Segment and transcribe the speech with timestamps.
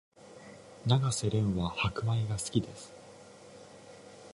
[0.87, 2.91] 永瀬廉は白米が好きです